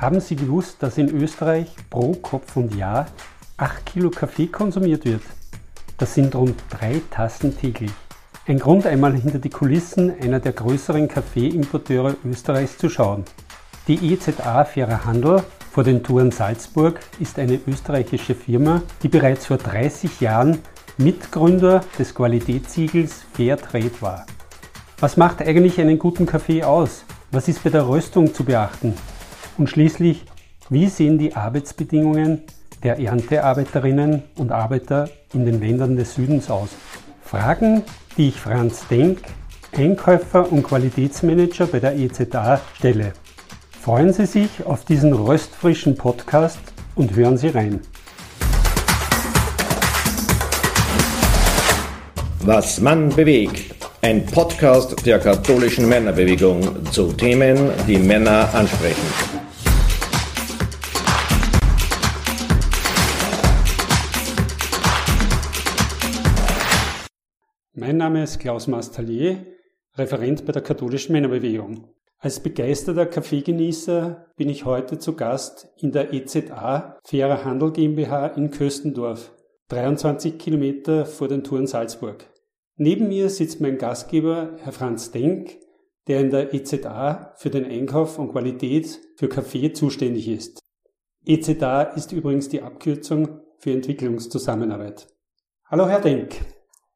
[0.00, 3.06] Haben Sie gewusst, dass in Österreich pro Kopf und Jahr
[3.58, 5.20] 8 Kilo Kaffee konsumiert wird?
[5.98, 7.92] Das sind rund drei Tassen täglich.
[8.46, 13.26] Ein Grund einmal hinter die Kulissen einer der größeren Kaffeeimporteure Österreichs zu schauen.
[13.88, 19.58] Die EZA Fairer Handel vor den Touren Salzburg ist eine österreichische Firma, die bereits vor
[19.58, 20.60] 30 Jahren
[20.96, 24.24] Mitgründer des Qualitätssiegels Fairtrade war.
[24.98, 27.04] Was macht eigentlich einen guten Kaffee aus?
[27.32, 28.94] Was ist bei der Röstung zu beachten?
[29.60, 30.24] Und schließlich,
[30.70, 32.40] wie sehen die Arbeitsbedingungen
[32.82, 36.70] der Erntearbeiterinnen und Arbeiter in den Ländern des Südens aus?
[37.22, 37.82] Fragen,
[38.16, 39.18] die ich Franz Denk,
[39.76, 43.12] Einkäufer und Qualitätsmanager bei der EZA stelle.
[43.82, 46.60] Freuen Sie sich auf diesen röstfrischen Podcast
[46.94, 47.80] und hören Sie rein.
[52.46, 53.74] Was Mann bewegt.
[54.00, 59.29] Ein Podcast der katholischen Männerbewegung zu Themen, die Männer ansprechen.
[67.90, 69.44] Mein Name ist Klaus Mastalier,
[69.96, 71.88] Referent bei der katholischen Männerbewegung.
[72.18, 78.52] Als begeisterter Kaffeegenießer bin ich heute zu Gast in der EZA Fairer Handel GmbH in
[78.52, 79.32] Köstendorf,
[79.70, 82.32] 23 Kilometer vor den Touren Salzburg.
[82.76, 85.58] Neben mir sitzt mein Gastgeber, Herr Franz Denk,
[86.06, 90.60] der in der EZA für den Einkauf und Qualität für Kaffee zuständig ist.
[91.24, 95.08] EZA ist übrigens die Abkürzung für Entwicklungszusammenarbeit.
[95.64, 96.36] Hallo Herr Denk,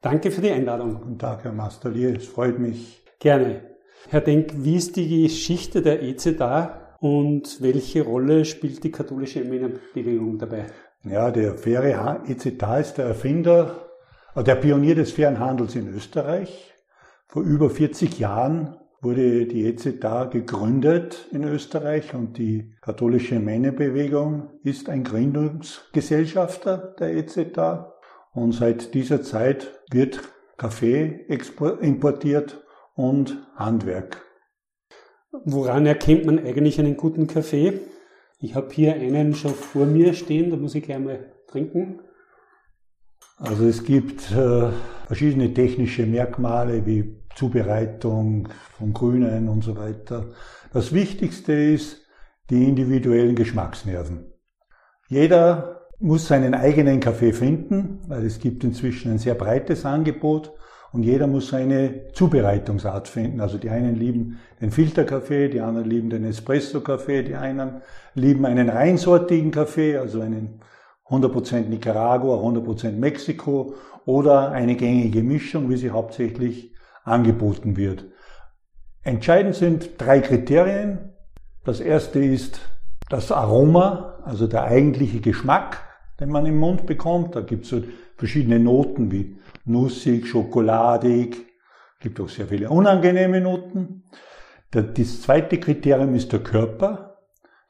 [0.04, 0.94] danke für die Einladung.
[1.00, 3.02] Guten Tag, Herr Masterlier, es freut mich.
[3.18, 3.62] Gerne.
[4.08, 10.38] Herr Denk, wie ist die Geschichte der EZA und welche Rolle spielt die katholische Männerbewegung
[10.38, 10.66] dabei?
[11.04, 13.88] Ja, der faire EZA ist der Erfinder
[14.36, 16.74] der Pionier des fairen Handels in Österreich.
[17.26, 24.88] Vor über 40 Jahren wurde die EZA gegründet in Österreich und die katholische Männerbewegung ist
[24.88, 27.93] ein Gründungsgesellschafter der EZA.
[28.34, 30.20] Und seit dieser Zeit wird
[30.56, 31.26] Kaffee
[31.80, 32.64] importiert
[32.94, 34.22] und Handwerk.
[35.44, 37.80] Woran erkennt man eigentlich einen guten Kaffee?
[38.40, 42.00] Ich habe hier einen schon vor mir stehen, da muss ich gleich mal trinken.
[43.36, 44.70] Also es gibt äh,
[45.06, 50.32] verschiedene technische Merkmale wie Zubereitung von Grünen und so weiter.
[50.72, 52.06] Das Wichtigste ist
[52.50, 54.32] die individuellen Geschmacksnerven.
[55.08, 60.52] Jeder muss seinen eigenen Kaffee finden, weil es gibt inzwischen ein sehr breites Angebot
[60.92, 63.40] und jeder muss seine Zubereitungsart finden.
[63.40, 67.82] Also die einen lieben den Filterkaffee, die anderen lieben den Espresso-Kaffee, die einen
[68.14, 70.60] lieben einen reinsortigen Kaffee, also einen
[71.08, 73.74] 100% Nicaragua, 100% Mexiko
[74.06, 76.72] oder eine gängige Mischung, wie sie hauptsächlich
[77.04, 78.06] angeboten wird.
[79.02, 81.12] Entscheidend sind drei Kriterien.
[81.64, 82.60] Das erste ist
[83.14, 85.80] das Aroma, also der eigentliche Geschmack,
[86.18, 87.36] den man im Mund bekommt.
[87.36, 87.82] Da gibt es so
[88.16, 91.36] verschiedene Noten wie nussig, schokoladig,
[92.00, 94.02] gibt auch sehr viele unangenehme Noten.
[94.72, 97.18] Das zweite Kriterium ist der Körper,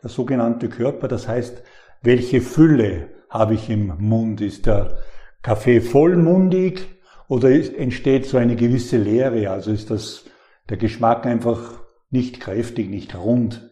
[0.03, 1.63] der sogenannte Körper, das heißt,
[2.03, 4.41] welche Fülle habe ich im Mund?
[4.41, 4.97] Ist der
[5.43, 6.87] Kaffee vollmundig
[7.29, 9.51] oder entsteht so eine gewisse Leere?
[9.51, 10.25] Also ist das
[10.71, 13.71] der Geschmack einfach nicht kräftig, nicht rund?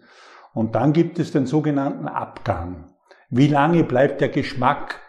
[0.55, 2.93] Und dann gibt es den sogenannten Abgang.
[3.31, 5.01] Wie lange bleibt der Geschmack,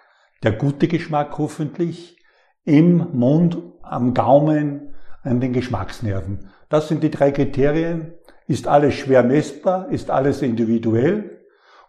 [0.43, 2.17] der gute Geschmack hoffentlich,
[2.63, 6.49] im Mund, am Gaumen, an den Geschmacksnerven?
[6.69, 8.13] Das sind die drei Kriterien.
[8.47, 9.89] Ist alles schwer messbar?
[9.89, 11.41] Ist alles individuell?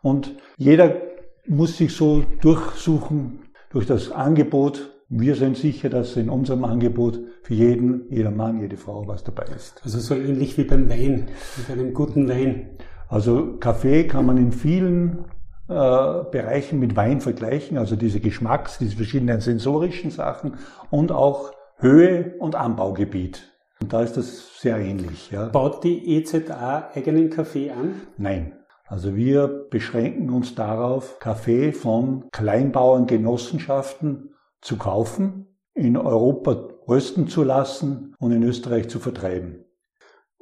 [0.03, 1.00] Und jeder
[1.47, 4.91] muss sich so durchsuchen durch das Angebot.
[5.09, 9.44] Wir sind sicher, dass in unserem Angebot für jeden, jeder Mann, jede Frau was dabei
[9.54, 9.81] ist.
[9.84, 12.71] Also so ähnlich wie beim Wein, mit einem guten Wein.
[13.15, 15.27] Also Kaffee kann man in vielen
[15.69, 20.57] äh, Bereichen mit Wein vergleichen, also diese Geschmacks, diese verschiedenen sensorischen Sachen
[20.91, 23.53] und auch Höhe und Anbaugebiet.
[23.81, 25.31] Und da ist das sehr ähnlich.
[25.31, 25.47] Ja.
[25.47, 28.01] Baut die EZA eigenen Kaffee an?
[28.16, 28.59] Nein,
[28.89, 38.17] also wir beschränken uns darauf, Kaffee von Kleinbauerngenossenschaften zu kaufen, in Europa rösten zu lassen
[38.19, 39.64] und in Österreich zu vertreiben.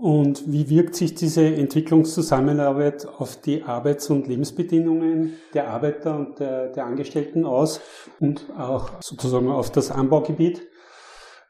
[0.03, 6.71] Und wie wirkt sich diese Entwicklungszusammenarbeit auf die Arbeits- und Lebensbedingungen der Arbeiter und der,
[6.71, 7.81] der, Angestellten aus
[8.19, 10.67] und auch sozusagen auf das Anbaugebiet?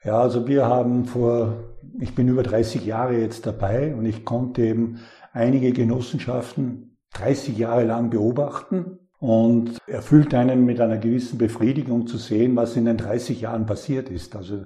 [0.04, 1.64] Ja, also wir haben vor,
[1.98, 5.00] ich bin über 30 Jahre jetzt dabei und ich konnte eben
[5.32, 12.54] einige Genossenschaften 30 Jahre lang beobachten und erfüllt einen mit einer gewissen Befriedigung zu sehen,
[12.54, 14.36] was in den 30 Jahren passiert ist.
[14.36, 14.64] Also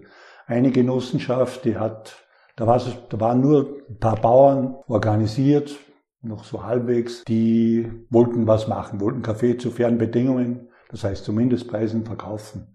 [0.48, 2.25] eine Genossenschaft, die hat,
[2.56, 5.76] da, war, da waren nur ein paar Bauern organisiert,
[6.22, 11.32] noch so halbwegs, die wollten was machen, wollten Kaffee zu fairen Bedingungen, das heißt zu
[11.32, 12.74] Mindestpreisen verkaufen.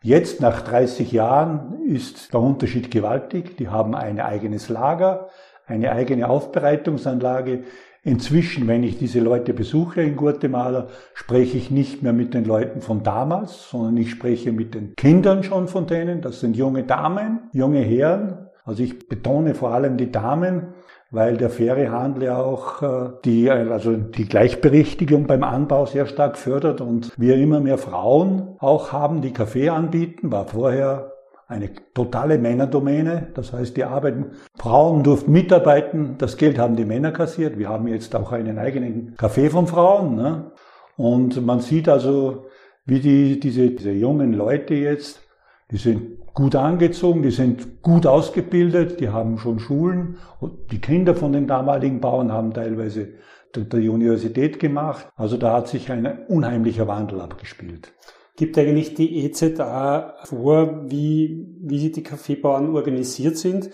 [0.00, 3.56] Jetzt, nach 30 Jahren, ist der Unterschied gewaltig.
[3.56, 5.28] Die haben ein eigenes Lager,
[5.66, 7.64] eine eigene Aufbereitungsanlage.
[8.04, 12.80] Inzwischen, wenn ich diese Leute besuche in Guatemala, spreche ich nicht mehr mit den Leuten
[12.80, 16.22] von damals, sondern ich spreche mit den Kindern schon von denen.
[16.22, 18.47] Das sind junge Damen, junge Herren.
[18.68, 20.74] Also ich betone vor allem die Damen,
[21.10, 26.36] weil der faire Handel ja auch äh, die, also die Gleichberechtigung beim Anbau sehr stark
[26.36, 31.12] fördert und wir immer mehr Frauen auch haben, die Kaffee anbieten, war vorher
[31.46, 33.28] eine totale Männerdomäne.
[33.32, 37.58] Das heißt, die arbeiten, Frauen durften mitarbeiten, das Geld haben die Männer kassiert.
[37.58, 40.14] Wir haben jetzt auch einen eigenen Kaffee von Frauen.
[40.14, 40.52] Ne?
[40.98, 42.44] Und man sieht also,
[42.84, 45.22] wie die, diese, diese jungen Leute jetzt,
[45.70, 50.18] die sind gut angezogen, die sind gut ausgebildet, die haben schon Schulen.
[50.38, 53.08] Und die Kinder von den damaligen Bauern haben teilweise
[53.56, 55.08] die Universität gemacht.
[55.16, 57.92] Also da hat sich ein unheimlicher Wandel abgespielt.
[58.36, 63.70] Gibt eigentlich die EZA vor, wie, wie die Kaffeebauern organisiert sind?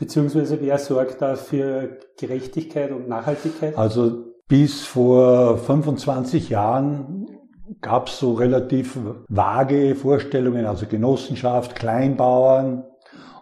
[0.00, 3.78] Beziehungsweise wer sorgt da für Gerechtigkeit und Nachhaltigkeit?
[3.78, 7.37] Also bis vor 25 Jahren
[7.80, 8.98] gab es so relativ
[9.28, 12.84] vage Vorstellungen, also Genossenschaft, Kleinbauern.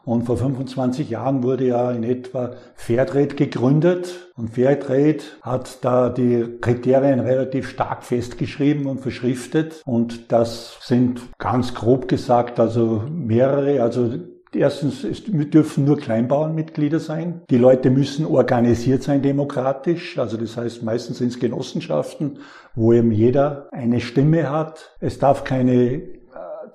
[0.05, 4.31] Und vor 25 Jahren wurde ja in etwa Fairtrade gegründet.
[4.37, 9.83] Und Fairtrade hat da die Kriterien relativ stark festgeschrieben und verschriftet.
[9.85, 14.13] Und das sind ganz grob gesagt also mehrere, also
[14.57, 17.43] Erstens, es dürfen nur Kleinbauernmitglieder sein.
[17.51, 20.19] Die Leute müssen organisiert sein demokratisch.
[20.19, 22.39] Also das heißt, meistens sind es Genossenschaften,
[22.77, 24.95] wo eben jeder eine Stimme hat.
[25.01, 26.03] Es darf keine äh,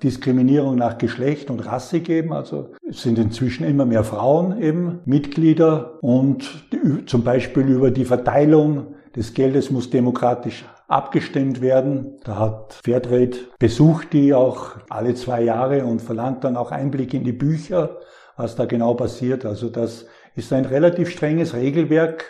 [0.02, 2.32] Diskriminierung nach Geschlecht und Rasse geben.
[2.32, 6.66] Also es sind inzwischen immer mehr Frauen eben Mitglieder und
[7.06, 12.18] zum Beispiel über die Verteilung des Geldes muss demokratisch abgestimmt werden.
[12.24, 17.24] Da hat Fairtrade besucht die auch alle zwei Jahre und verlangt dann auch Einblick in
[17.24, 17.98] die Bücher,
[18.36, 19.46] was da genau passiert.
[19.46, 22.24] Also das ist ein relativ strenges Regelwerk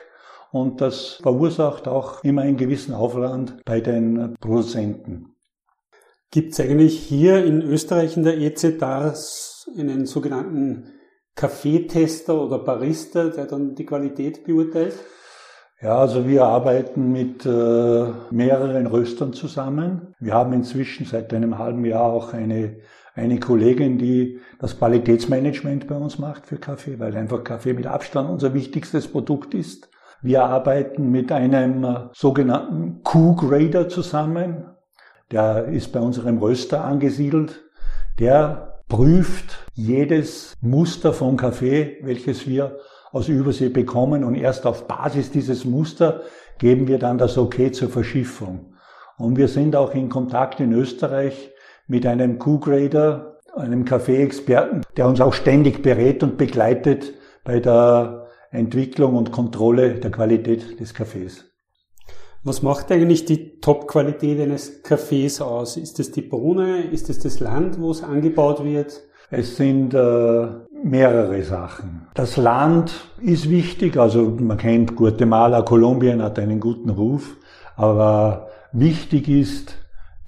[0.53, 5.35] und das verursacht auch immer einen gewissen Aufwand bei den Produzenten.
[6.31, 10.93] Gibt es eigentlich hier in Österreich in der EZDAS einen sogenannten
[11.35, 14.95] Kaffeetester oder Barista, der dann die Qualität beurteilt?
[15.81, 20.15] Ja, also wir arbeiten mit äh, mehreren Röstern zusammen.
[20.21, 22.77] Wir haben inzwischen seit einem halben Jahr auch eine,
[23.15, 28.31] eine Kollegin, die das Qualitätsmanagement bei uns macht für Kaffee, weil einfach Kaffee mit Abstand
[28.31, 29.92] unser wichtigstes Produkt ist.
[30.25, 34.67] Wir arbeiten mit einem äh, sogenannten Q-Grader zusammen.
[35.33, 37.65] Der ist bei unserem Röster angesiedelt.
[38.21, 42.79] Der prüft jedes Muster von Kaffee, welches wir
[43.11, 46.21] aus Übersee bekommen und erst auf Basis dieses Muster
[46.59, 48.75] geben wir dann das Okay zur Verschiffung.
[49.19, 51.51] Und wir sind auch in Kontakt in Österreich
[51.89, 57.13] mit einem Q-Grader, einem Kaffeeexperten, der uns auch ständig berät und begleitet
[57.45, 58.22] bei der
[58.53, 61.47] Entwicklung und Kontrolle der Qualität des Kaffees.
[62.45, 65.77] Was macht eigentlich die Top-Qualität eines Kaffees aus?
[65.77, 66.83] Ist es die Bohne?
[66.83, 69.03] Ist es das Land, wo es angebaut wird?
[69.31, 70.47] Es sind äh,
[70.85, 72.09] mehrere Sachen.
[72.15, 77.37] Das Land ist wichtig, also man kennt Guatemala, Kolumbien hat einen guten Ruf,
[77.77, 79.79] aber wichtig ist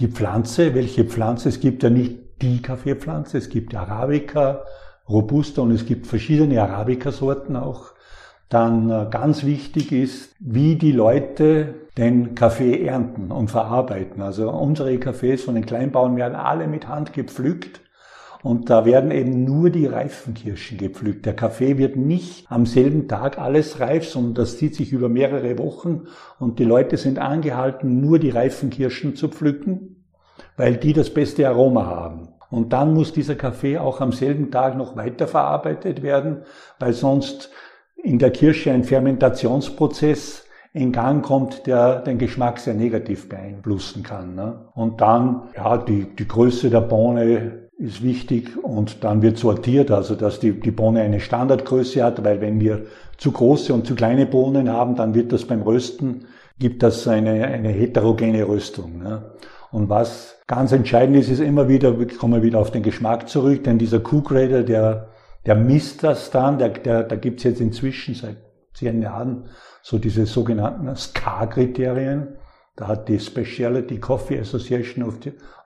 [0.00, 4.64] die Pflanze, welche Pflanze, es gibt ja nicht die Kaffeepflanze, es gibt Arabica,
[5.08, 7.93] Robusta und es gibt verschiedene Arabica-Sorten auch.
[8.54, 14.23] Dann äh, ganz wichtig ist, wie die Leute den Kaffee ernten und verarbeiten.
[14.23, 17.80] Also unsere Kaffees von den Kleinbauern werden alle mit Hand gepflückt
[18.44, 21.26] und da werden eben nur die reifen Kirschen gepflückt.
[21.26, 25.58] Der Kaffee wird nicht am selben Tag alles reif, sondern das zieht sich über mehrere
[25.58, 26.02] Wochen.
[26.38, 30.04] Und die Leute sind angehalten, nur die reifen Kirschen zu pflücken,
[30.56, 32.28] weil die das beste Aroma haben.
[32.50, 36.44] Und dann muss dieser Kaffee auch am selben Tag noch weiterverarbeitet werden,
[36.78, 37.50] weil sonst
[38.04, 40.44] in der Kirsche ein Fermentationsprozess
[40.75, 44.34] in Gang kommt, der den Geschmack sehr negativ beeinflussen kann.
[44.34, 44.66] Ne?
[44.75, 50.14] Und dann, ja, die, die Größe der Bohne ist wichtig und dann wird sortiert, also
[50.14, 54.26] dass die, die Bohne eine Standardgröße hat, weil wenn wir zu große und zu kleine
[54.26, 56.26] Bohnen haben, dann wird das beim Rösten,
[56.58, 58.99] gibt das eine, eine heterogene Röstung.
[58.99, 59.32] Ne?
[59.70, 63.64] Und was ganz entscheidend ist, ist immer wieder, wir kommen wieder auf den Geschmack zurück,
[63.64, 65.08] denn dieser Q-Grader, der,
[65.46, 68.36] der misst das dann, der, der, da gibt's jetzt inzwischen seit
[68.74, 69.48] zehn Jahren
[69.82, 72.36] so diese sogenannten SCA-Kriterien.
[72.76, 75.14] Da hat die Specialty Coffee Association of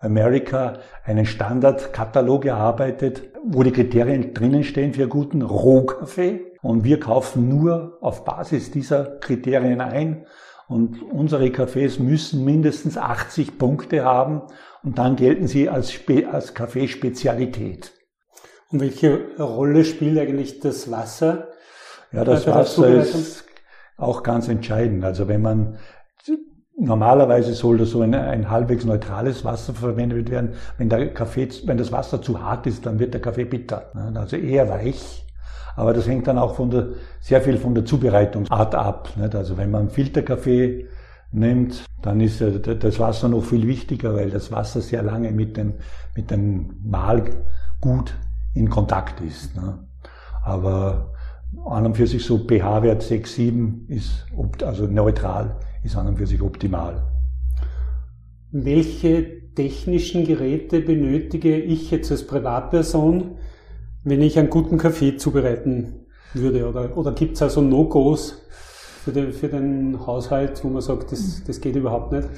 [0.01, 6.53] America einen Standardkatalog erarbeitet, wo die Kriterien drinnen stehen für guten Rohkaffee.
[6.61, 10.27] Und wir kaufen nur auf Basis dieser Kriterien ein.
[10.69, 14.43] Und unsere Kaffees müssen mindestens 80 Punkte haben
[14.83, 17.93] und dann gelten sie als, Spe als Kaffeespezialität.
[18.71, 21.49] Und welche Rolle spielt eigentlich das Wasser?
[22.13, 23.45] Ja, das Wasser ist
[23.97, 25.05] auch ganz entscheidend.
[25.05, 25.79] Also wenn man
[26.81, 30.51] Normalerweise sollte so ein, ein halbwegs neutrales Wasser verwendet werden.
[30.77, 33.91] Wenn der Kaffee, wenn das Wasser zu hart ist, dann wird der Kaffee bitter.
[34.15, 35.27] Also eher weich.
[35.75, 39.09] Aber das hängt dann auch von der, sehr viel von der Zubereitungsart ab.
[39.33, 40.87] Also wenn man Filterkaffee
[41.33, 45.75] nimmt, dann ist das Wasser noch viel wichtiger, weil das Wasser sehr lange mit dem,
[46.15, 48.15] mit dem Mahlgut
[48.55, 49.53] in Kontakt ist.
[50.45, 51.13] Aber
[51.67, 54.27] an und für sich so pH-Wert 6, 7 ist
[54.63, 57.07] also neutral ist an und für sich optimal.
[58.51, 63.37] Welche technischen Geräte benötige ich jetzt als Privatperson,
[64.05, 66.69] wenn ich einen guten Kaffee zubereiten würde?
[66.69, 68.43] Oder, oder gibt es also No-Gos
[69.05, 72.29] für den, für den Haushalt, wo man sagt, das, das geht überhaupt nicht?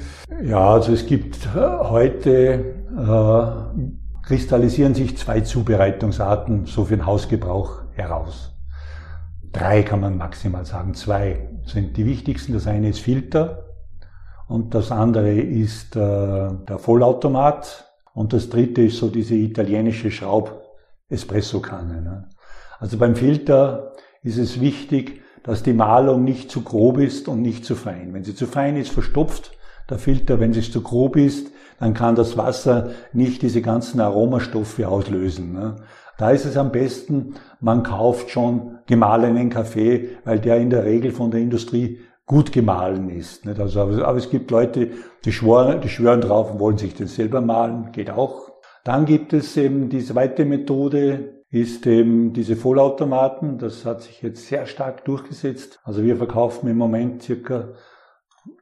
[0.44, 8.54] Ja, also es gibt heute, äh, kristallisieren sich zwei Zubereitungsarten so für den Hausgebrauch heraus.
[9.52, 12.52] Drei kann man maximal sagen, zwei sind die wichtigsten.
[12.52, 13.64] Das eine ist Filter
[14.46, 22.02] und das andere ist äh, der Vollautomat und das dritte ist so diese italienische Schraub-Espresso-Kanne.
[22.02, 22.28] Ne?
[22.78, 27.64] Also beim Filter ist es wichtig, dass die Malung nicht zu grob ist und nicht
[27.64, 28.12] zu fein.
[28.12, 29.52] Wenn sie zu fein ist, verstopft
[29.88, 30.38] der Filter.
[30.38, 31.50] Wenn sie zu grob ist,
[31.80, 35.52] dann kann das Wasser nicht diese ganzen Aromastoffe auslösen.
[35.54, 35.76] Ne?
[36.18, 41.10] Da ist es am besten, man kauft schon gemahlenen Kaffee, weil der in der Regel
[41.10, 43.44] von der Industrie gut gemahlen ist.
[43.58, 44.90] Also, aber es gibt Leute,
[45.24, 48.52] die schwören, die schwören drauf und wollen sich den selber mahlen, geht auch.
[48.84, 53.58] Dann gibt es eben die zweite Methode, ist eben diese Vollautomaten.
[53.58, 55.80] Das hat sich jetzt sehr stark durchgesetzt.
[55.82, 57.70] Also wir verkaufen im Moment circa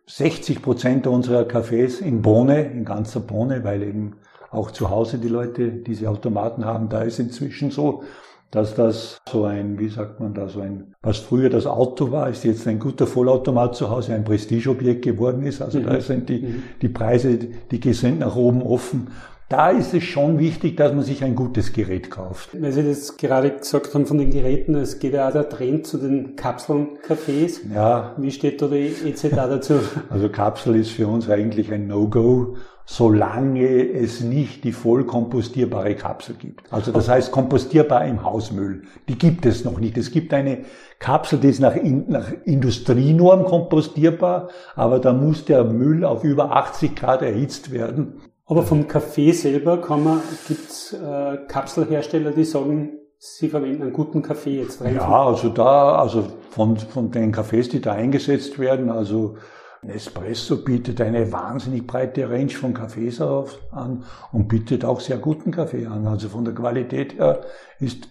[0.06, 4.16] 60 Prozent unserer Kaffees in Bohne, in ganzer Bohne, weil eben
[4.50, 6.88] auch zu Hause die Leute diese Automaten haben.
[6.88, 8.02] Da ist inzwischen so,
[8.50, 12.30] dass das so ein, wie sagt man da, so ein, was früher das Auto war,
[12.30, 15.60] ist jetzt ein guter Vollautomat zu Hause ein Prestigeobjekt geworden ist.
[15.60, 15.86] Also mhm.
[15.86, 16.62] da sind die, mhm.
[16.80, 19.08] die Preise, die sind nach oben offen.
[19.48, 22.50] Da ist es schon wichtig, dass man sich ein gutes Gerät kauft.
[22.60, 25.86] Weil Sie das gerade gesagt haben von den Geräten, es geht ja auch der Trend
[25.86, 27.60] zu den Kapseln-Cafés.
[27.74, 28.14] Ja.
[28.18, 29.80] Wie steht da die EZA dazu?
[30.10, 32.56] Also Kapsel ist für uns eigentlich ein No-Go
[32.90, 36.72] solange es nicht die voll kompostierbare Kapsel gibt.
[36.72, 38.84] Also das heißt kompostierbar im Hausmüll.
[39.08, 39.98] Die gibt es noch nicht.
[39.98, 40.64] Es gibt eine
[40.98, 41.74] Kapsel, die ist nach,
[42.08, 48.22] nach Industrienorm kompostierbar, aber da muss der Müll auf über 80 Grad erhitzt werden.
[48.48, 54.22] Aber vom Kaffee selber kann man, gibt's äh, Kapselhersteller, die sagen, Sie verwenden einen guten
[54.22, 54.94] Kaffee jetzt rein?
[54.94, 59.36] Ja, also da, also von, von den Kaffees, die da eingesetzt werden, also
[59.82, 65.50] Nespresso bietet eine wahnsinnig breite Range von Kaffees auf, an und bietet auch sehr guten
[65.50, 66.06] Kaffee an.
[66.06, 67.42] Also von der Qualität her
[67.80, 68.08] ist,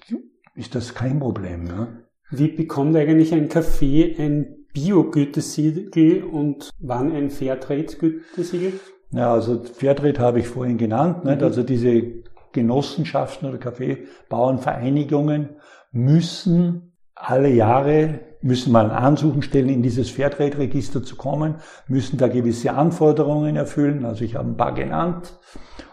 [0.55, 1.63] ist das kein Problem.
[1.63, 2.03] Ne?
[2.29, 8.73] Wie bekommt eigentlich ein Kaffee ein Bio-Gütesiegel und wann ein Fairtrade-Gütesiegel?
[9.11, 11.23] Ja, also Fairtrade habe ich vorhin genannt.
[11.25, 11.39] Nicht?
[11.39, 11.43] Mhm.
[11.43, 12.03] Also diese
[12.51, 15.49] Genossenschaften oder Kaffeebauernvereinigungen
[15.91, 16.87] müssen
[17.19, 21.55] alle Jahre müssen mal Ansuchen stellen, in dieses Fairtrade-Register zu kommen,
[21.87, 25.39] müssen da gewisse Anforderungen erfüllen, also ich habe ein paar genannt,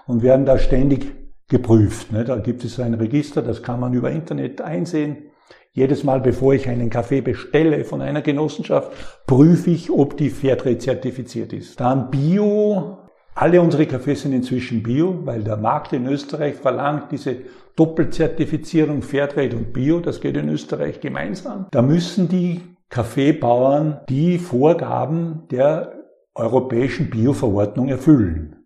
[0.06, 1.06] und werden da ständig
[1.48, 2.12] geprüft.
[2.12, 2.24] Ne?
[2.24, 5.30] Da gibt es ein Register, das kann man über Internet einsehen.
[5.72, 8.92] Jedes Mal, bevor ich einen Kaffee bestelle von einer Genossenschaft,
[9.26, 11.80] prüfe ich, ob die Fairtrade zertifiziert ist.
[11.80, 12.98] Dann Bio.
[13.36, 17.36] Alle unsere Kaffees sind inzwischen Bio, weil der Markt in Österreich verlangt diese
[17.74, 21.66] Doppelzertifizierung Fairtrade und Bio, das geht in Österreich gemeinsam.
[21.72, 22.60] Da müssen die
[22.90, 25.94] Kaffeebauern die Vorgaben der
[26.36, 28.64] europäischen Bio-Verordnung erfüllen.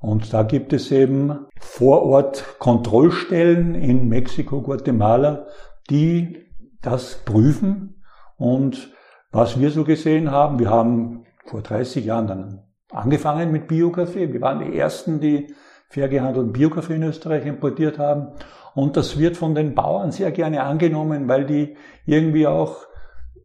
[0.00, 5.46] Und da gibt es eben vor Ort Kontrollstellen in Mexiko, Guatemala,
[5.88, 6.46] die
[6.82, 8.02] das prüfen.
[8.36, 8.92] Und
[9.30, 14.32] was wir so gesehen haben, wir haben vor 30 Jahren dann angefangen mit Bio-Kaffee.
[14.32, 15.54] Wir waren die Ersten, die
[15.90, 18.28] fair gehandelten Biokaffee in Österreich importiert haben.
[18.74, 22.86] Und das wird von den Bauern sehr gerne angenommen, weil die irgendwie auch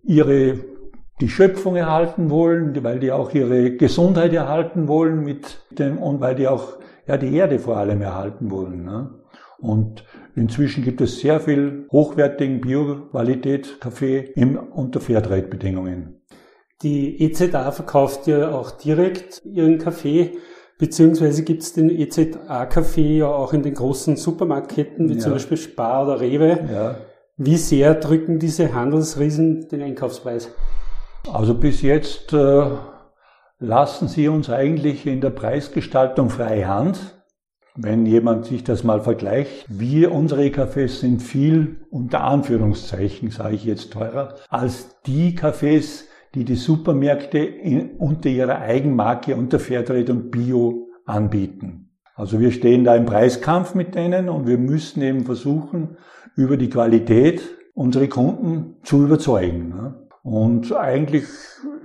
[0.04, 0.60] ihre,
[1.20, 6.36] die Schöpfung erhalten wollen, weil die auch ihre Gesundheit erhalten wollen mit dem, und weil
[6.36, 8.84] die auch, ja, die Erde vor allem erhalten wollen.
[8.84, 9.10] Ne?
[9.58, 16.15] Und inzwischen gibt es sehr viel hochwertigen Bio-Qualität Kaffee im, unter Fairtrade-Bedingungen.
[16.86, 20.38] Die EZA verkauft ja auch direkt ihren Kaffee
[20.78, 25.20] Beziehungsweise gibt es den EZA-Kaffee ja auch in den großen Supermarktketten, wie ja.
[25.20, 26.60] zum Beispiel Spar oder Rewe.
[26.72, 26.96] Ja.
[27.38, 30.50] Wie sehr drücken diese Handelsriesen den Einkaufspreis?
[31.32, 32.66] Also bis jetzt äh,
[33.60, 37.00] lassen sie uns eigentlich in der Preisgestaltung freie Hand.
[37.78, 43.66] Wenn jemand sich das mal vergleicht, wir, unsere Cafés sind viel, unter Anführungszeichen sage ich
[43.66, 50.32] jetzt teurer, als die Cafés, die die Supermärkte in, unter ihrer Eigenmarke, unter Fairtrade und
[50.32, 51.90] Bio anbieten.
[52.16, 55.98] Also wir stehen da im Preiskampf mit denen und wir müssen eben versuchen,
[56.36, 57.42] über die Qualität
[57.74, 59.70] unsere Kunden zu überzeugen.
[59.70, 60.08] Ne?
[60.24, 61.26] Und eigentlich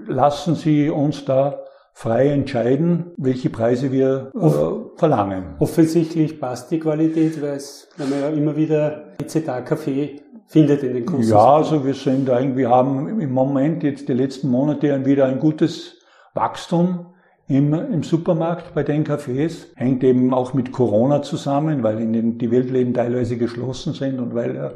[0.07, 1.61] lassen sie uns da
[1.92, 5.57] frei entscheiden, welche Preise wir äh, verlangen.
[5.59, 11.07] Offensichtlich passt die Qualität, weil, es, weil man ja immer wieder EZA-Kaffee findet in den
[11.07, 11.30] Kursen.
[11.30, 15.38] Ja, also wir sind eigentlich, wir haben im Moment jetzt die letzten Monate wieder ein
[15.38, 15.99] gutes
[16.35, 17.07] Wachstum
[17.47, 19.69] im, im Supermarkt bei den Cafés.
[19.76, 24.35] Hängt eben auch mit Corona zusammen, weil in den, die Weltläden teilweise geschlossen sind und
[24.35, 24.73] weil ja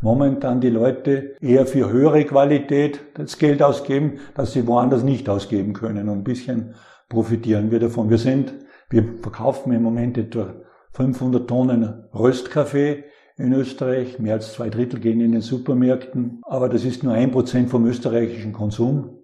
[0.00, 5.74] momentan die Leute eher für höhere Qualität das Geld ausgeben, das sie woanders nicht ausgeben
[5.74, 6.08] können.
[6.08, 6.74] Und ein bisschen
[7.10, 8.08] profitieren wir davon.
[8.08, 8.54] Wir sind,
[8.88, 10.54] wir verkaufen im Moment etwa
[10.92, 13.04] 500 Tonnen Röstkaffee
[13.38, 14.18] in Österreich.
[14.18, 16.40] Mehr als zwei Drittel gehen in den Supermärkten.
[16.42, 19.18] Aber das ist nur ein Prozent vom österreichischen Konsum.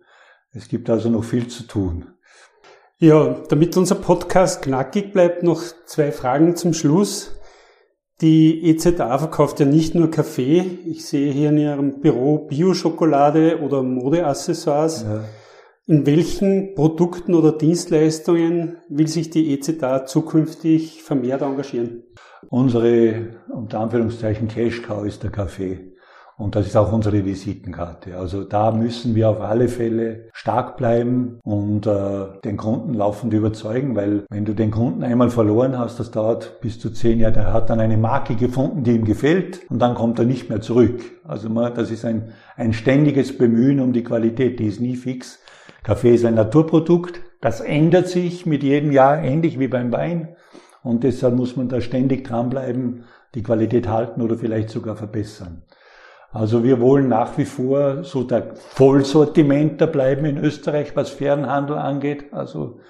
[0.52, 2.06] Es gibt also noch viel zu tun.
[2.98, 7.32] Ja, damit unser Podcast knackig bleibt, noch zwei Fragen zum Schluss.
[8.20, 10.60] Die EZA verkauft ja nicht nur Kaffee.
[10.86, 15.02] Ich sehe hier in Ihrem Büro Bio-Schokolade oder Modeaccessoires.
[15.02, 15.24] Ja.
[15.86, 22.04] In welchen Produkten oder Dienstleistungen will sich die EZA zukünftig vermehrt engagieren?
[22.48, 25.93] Unsere, unter Anführungszeichen, Cash Cow ist der Kaffee.
[26.36, 28.18] Und das ist auch unsere Visitenkarte.
[28.18, 33.94] Also da müssen wir auf alle Fälle stark bleiben und äh, den Kunden laufend überzeugen,
[33.94, 37.52] weil wenn du den Kunden einmal verloren hast, das dauert bis zu zehn Jahre, der
[37.52, 41.00] hat dann eine Marke gefunden, die ihm gefällt und dann kommt er nicht mehr zurück.
[41.22, 45.38] Also man, das ist ein, ein ständiges Bemühen um die Qualität, die ist nie fix.
[45.84, 50.34] Kaffee ist ein Naturprodukt, das ändert sich mit jedem Jahr, ähnlich wie beim Wein.
[50.82, 55.62] Und deshalb muss man da ständig dranbleiben, die Qualität halten oder vielleicht sogar verbessern.
[56.34, 62.32] Also wir wollen nach wie vor so der Vollsortimenter bleiben in Österreich, was Fernhandel angeht.
[62.32, 62.80] Also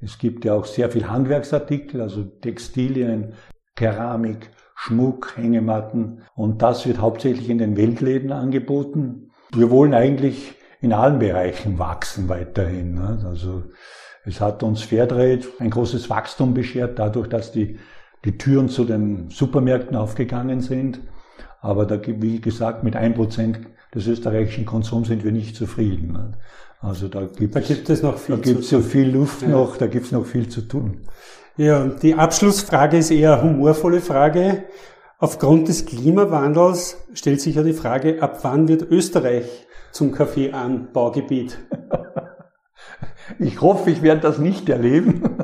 [0.00, 3.34] es gibt ja auch sehr viel Handwerksartikel, also Textilien,
[3.76, 9.30] Keramik, Schmuck, Hängematten und das wird hauptsächlich in den Weltläden angeboten.
[9.54, 12.94] Wir wollen eigentlich in allen Bereichen wachsen weiterhin.
[12.94, 13.22] Ne?
[13.24, 13.64] Also
[14.24, 17.78] es hat uns Fairtrade ein großes Wachstum beschert, dadurch, dass die,
[18.24, 21.00] die Türen zu den Supermärkten aufgegangen sind.
[21.60, 23.60] Aber da, wie gesagt, mit ein Prozent
[23.94, 26.36] des österreichischen Konsums sind wir nicht zufrieden.
[26.80, 29.48] Also da gibt, da gibt es noch viel, da gibt's so viel Luft ja.
[29.48, 31.02] noch, da gibt es noch viel zu tun.
[31.56, 34.64] Ja, die Abschlussfrage ist eher eine humorvolle Frage.
[35.18, 41.58] Aufgrund des Klimawandels stellt sich ja die Frage, ab wann wird Österreich zum Kaffeeanbaugebiet?
[43.38, 45.22] Ich hoffe, ich werde das nicht erleben.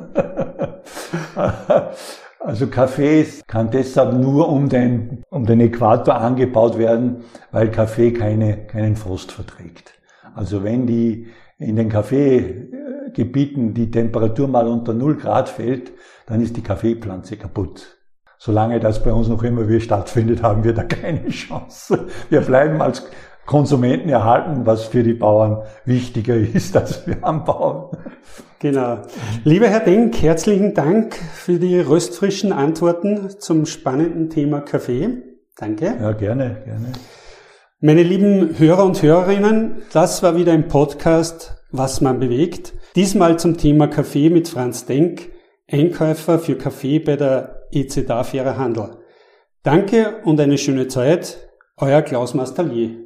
[2.46, 8.68] Also Kaffee kann deshalb nur um den, um den Äquator angebaut werden, weil Kaffee keine,
[8.68, 9.94] keinen Frost verträgt.
[10.32, 11.26] Also wenn die
[11.58, 15.90] in den Kaffeegebieten die Temperatur mal unter 0 Grad fällt,
[16.26, 17.98] dann ist die Kaffeepflanze kaputt.
[18.38, 22.06] Solange das bei uns noch immer wieder stattfindet, haben wir da keine Chance.
[22.30, 23.10] Wir bleiben als
[23.46, 27.96] Konsumenten erhalten, was für die Bauern wichtiger ist, als wir anbauen.
[28.58, 28.98] Genau.
[29.44, 35.22] Lieber Herr Denk, herzlichen Dank für die röstfrischen Antworten zum spannenden Thema Kaffee.
[35.56, 35.94] Danke.
[36.00, 36.92] Ja, gerne, gerne.
[37.80, 42.72] Meine lieben Hörer und Hörerinnen, das war wieder ein Podcast, was man bewegt.
[42.96, 45.30] Diesmal zum Thema Kaffee mit Franz Denk,
[45.70, 48.96] Einkäufer für Kaffee bei der ECDA Fairer Handel.
[49.62, 51.48] Danke und eine schöne Zeit.
[51.76, 53.05] Euer Klaus Mastallier.